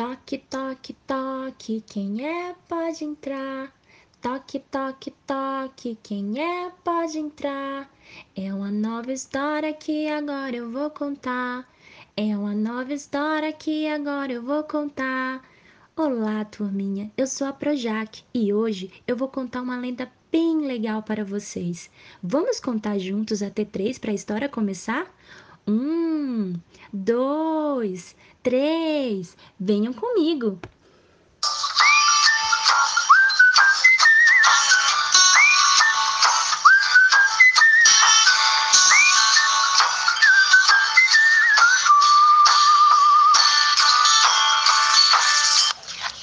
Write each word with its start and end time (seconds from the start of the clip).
Toque, 0.00 0.38
toque, 0.38 0.96
toque, 1.06 1.84
quem 1.86 2.26
é 2.26 2.54
pode 2.66 3.04
entrar. 3.04 3.70
Toque, 4.22 4.58
toque, 4.58 5.12
toque, 5.26 5.98
quem 6.02 6.40
é 6.40 6.70
pode 6.82 7.18
entrar. 7.18 7.86
É 8.34 8.50
uma 8.54 8.70
nova 8.70 9.12
história 9.12 9.74
que 9.74 10.08
agora 10.08 10.56
eu 10.56 10.70
vou 10.70 10.88
contar. 10.88 11.68
É 12.16 12.34
uma 12.34 12.54
nova 12.54 12.94
história 12.94 13.52
que 13.52 13.86
agora 13.88 14.32
eu 14.32 14.42
vou 14.42 14.64
contar. 14.64 15.46
Olá, 15.94 16.46
turminha. 16.46 17.12
Eu 17.14 17.26
sou 17.26 17.46
a 17.46 17.52
Projac 17.52 18.24
e 18.32 18.54
hoje 18.54 18.90
eu 19.06 19.14
vou 19.14 19.28
contar 19.28 19.60
uma 19.60 19.76
lenda 19.76 20.10
bem 20.32 20.66
legal 20.66 21.02
para 21.02 21.26
vocês. 21.26 21.90
Vamos 22.22 22.58
contar 22.58 22.98
juntos 22.98 23.42
até 23.42 23.66
três 23.66 23.98
para 23.98 24.12
a 24.12 24.14
história 24.14 24.48
começar? 24.48 25.14
Um, 25.66 26.54
dois, 26.92 28.16
três. 28.42 29.36
Venham 29.58 29.92
comigo. 29.92 30.58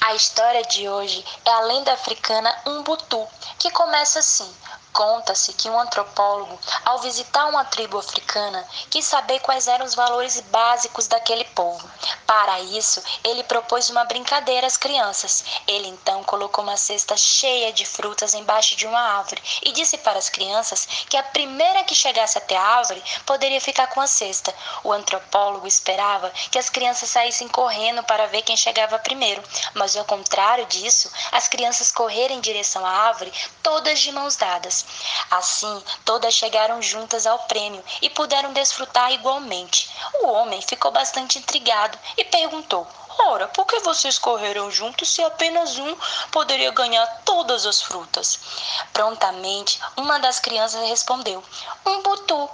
A 0.08 0.14
história 0.14 0.62
de 0.62 0.88
hoje 0.88 1.22
é 1.44 1.50
a 1.50 1.60
lenda 1.60 1.92
africana 1.92 2.62
Umbutu, 2.64 3.28
que 3.58 3.70
começa 3.70 4.20
assim: 4.20 4.50
Conta-se 4.98 5.52
que 5.52 5.70
um 5.70 5.78
antropólogo, 5.78 6.58
ao 6.84 6.98
visitar 6.98 7.46
uma 7.46 7.64
tribo 7.64 7.98
africana, 7.98 8.66
quis 8.90 9.04
saber 9.04 9.38
quais 9.40 9.68
eram 9.68 9.84
os 9.84 9.94
valores 9.94 10.40
básicos 10.50 11.06
daquele 11.06 11.44
povo. 11.44 11.88
Para 12.26 12.58
isso, 12.60 13.00
ele 13.22 13.44
propôs 13.44 13.90
uma 13.90 14.04
brincadeira 14.04 14.66
às 14.66 14.76
crianças. 14.76 15.44
Ele 15.68 15.86
então 15.86 16.24
colocou 16.24 16.64
uma 16.64 16.76
cesta 16.76 17.16
cheia 17.16 17.72
de 17.72 17.86
frutas 17.86 18.34
embaixo 18.34 18.74
de 18.74 18.88
uma 18.88 18.98
árvore 18.98 19.40
e 19.62 19.70
disse 19.70 19.98
para 19.98 20.18
as 20.18 20.28
crianças 20.28 20.86
que 21.08 21.16
a 21.16 21.22
primeira 21.22 21.84
que 21.84 21.94
chegasse 21.94 22.36
até 22.36 22.56
a 22.56 22.62
árvore 22.62 23.02
poderia 23.24 23.60
ficar 23.60 23.86
com 23.86 24.00
a 24.00 24.06
cesta. 24.06 24.52
O 24.82 24.92
antropólogo 24.92 25.66
esperava 25.66 26.30
que 26.50 26.58
as 26.58 26.68
crianças 26.68 27.08
saíssem 27.08 27.46
correndo 27.46 28.02
para 28.02 28.26
ver 28.26 28.42
quem 28.42 28.56
chegava 28.56 28.98
primeiro, 28.98 29.42
mas 29.74 29.94
ao 29.98 30.04
contrário 30.04 30.66
disso, 30.66 31.10
as 31.32 31.48
crianças 31.48 31.90
correram 31.90 32.36
em 32.36 32.40
direção 32.40 32.84
à 32.84 32.90
árvore, 32.90 33.32
todas 33.62 33.98
de 34.00 34.12
mãos 34.12 34.36
dadas. 34.36 34.84
Assim, 35.30 35.82
todas 36.04 36.34
chegaram 36.34 36.80
juntas 36.80 37.26
ao 37.26 37.40
prêmio 37.40 37.84
e 38.00 38.08
puderam 38.10 38.52
desfrutar 38.52 39.12
igualmente. 39.12 39.90
O 40.22 40.28
homem 40.28 40.62
ficou 40.62 40.90
bastante 40.90 41.38
intrigado 41.38 41.98
e 42.16 42.24
perguntou: 42.24 42.86
Ora, 43.26 43.48
por 43.48 43.66
que 43.66 43.80
vocês 43.80 44.16
correram 44.16 44.70
juntos 44.70 45.12
se 45.12 45.22
apenas 45.24 45.76
um 45.76 45.96
poderia 46.30 46.70
ganhar 46.70 47.04
todas 47.24 47.66
as 47.66 47.82
frutas? 47.82 48.38
Prontamente, 48.92 49.80
uma 49.96 50.18
das 50.18 50.38
crianças 50.38 50.88
respondeu: 50.88 51.42
Um 51.84 52.00
butu, 52.00 52.48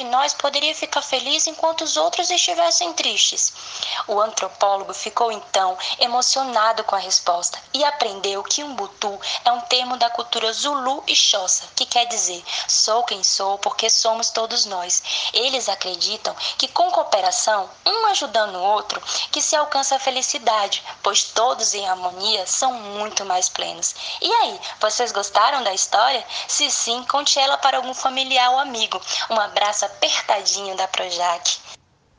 de 0.00 0.04
nós 0.04 0.32
poderia 0.32 0.74
ficar 0.74 1.02
feliz 1.02 1.46
enquanto 1.46 1.82
os 1.82 1.98
outros 1.98 2.30
estivessem 2.30 2.90
tristes? 2.94 3.52
O 4.06 4.18
antropólogo 4.18 4.94
ficou 4.94 5.30
então 5.30 5.76
emocionado 5.98 6.82
com 6.84 6.96
a 6.96 6.98
resposta 6.98 7.58
e 7.74 7.84
aprendeu 7.84 8.42
que 8.42 8.64
um 8.64 8.74
butu 8.74 9.20
é 9.44 9.52
um 9.52 9.60
termo 9.60 9.98
da 9.98 10.08
cultura 10.08 10.50
Zulu 10.54 11.04
e 11.06 11.14
Xhosa, 11.14 11.64
que 11.76 11.84
quer 11.84 12.06
dizer 12.06 12.42
sou 12.66 13.04
quem 13.04 13.22
sou 13.22 13.58
porque 13.58 13.90
somos 13.90 14.30
todos 14.30 14.64
nós. 14.64 15.02
Eles 15.34 15.68
acreditam 15.68 16.34
que 16.56 16.68
com 16.68 16.90
cooperação, 16.90 17.68
um 17.84 18.06
ajudando 18.06 18.54
o 18.54 18.62
outro, 18.62 19.02
que 19.30 19.42
se 19.42 19.54
alcança 19.54 19.96
a 19.96 20.00
felicidade, 20.00 20.82
pois 21.02 21.24
todos 21.24 21.74
em 21.74 21.86
harmonia 21.86 22.46
são 22.46 22.72
muito 22.72 23.22
mais 23.26 23.50
plenos. 23.50 23.94
E 24.22 24.32
aí, 24.32 24.60
vocês 24.80 25.12
gostaram 25.12 25.62
da 25.62 25.74
história? 25.74 26.24
Se 26.48 26.70
sim, 26.70 27.04
conte 27.04 27.38
ela 27.38 27.58
para 27.58 27.76
algum 27.76 27.92
familiar 27.92 28.50
ou 28.52 28.58
amigo. 28.58 28.98
Um 29.28 29.38
abraço 29.38 29.89
apertadinho 29.90 30.76
da 30.76 30.86
Projac. 30.88 31.69